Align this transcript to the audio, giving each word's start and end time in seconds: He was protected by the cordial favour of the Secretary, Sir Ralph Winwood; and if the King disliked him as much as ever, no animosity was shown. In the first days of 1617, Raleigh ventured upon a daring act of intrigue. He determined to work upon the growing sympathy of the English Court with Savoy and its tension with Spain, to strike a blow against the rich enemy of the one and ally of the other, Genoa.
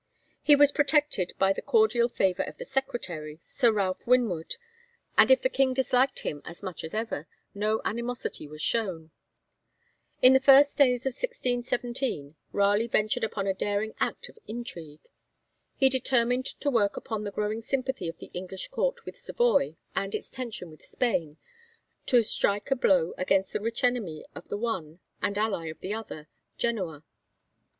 He 0.41 0.55
was 0.55 0.71
protected 0.71 1.33
by 1.37 1.53
the 1.53 1.61
cordial 1.61 2.09
favour 2.09 2.41
of 2.41 2.57
the 2.57 2.65
Secretary, 2.65 3.37
Sir 3.43 3.71
Ralph 3.71 4.07
Winwood; 4.07 4.55
and 5.15 5.29
if 5.29 5.43
the 5.43 5.47
King 5.47 5.75
disliked 5.75 6.21
him 6.21 6.41
as 6.43 6.63
much 6.63 6.83
as 6.83 6.95
ever, 6.95 7.27
no 7.53 7.81
animosity 7.85 8.47
was 8.47 8.63
shown. 8.63 9.11
In 10.19 10.33
the 10.33 10.39
first 10.39 10.75
days 10.75 11.01
of 11.05 11.13
1617, 11.13 12.33
Raleigh 12.51 12.87
ventured 12.87 13.23
upon 13.23 13.45
a 13.45 13.53
daring 13.53 13.93
act 13.99 14.27
of 14.27 14.39
intrigue. 14.47 15.07
He 15.75 15.87
determined 15.87 16.47
to 16.47 16.71
work 16.71 16.97
upon 16.97 17.23
the 17.23 17.29
growing 17.29 17.61
sympathy 17.61 18.07
of 18.09 18.17
the 18.17 18.31
English 18.33 18.69
Court 18.69 19.05
with 19.05 19.15
Savoy 19.15 19.75
and 19.95 20.15
its 20.15 20.31
tension 20.31 20.71
with 20.71 20.83
Spain, 20.83 21.37
to 22.07 22.23
strike 22.23 22.71
a 22.71 22.75
blow 22.75 23.13
against 23.19 23.53
the 23.53 23.61
rich 23.61 23.83
enemy 23.83 24.25
of 24.33 24.47
the 24.47 24.57
one 24.57 24.99
and 25.21 25.37
ally 25.37 25.67
of 25.67 25.79
the 25.79 25.93
other, 25.93 26.27
Genoa. 26.57 27.03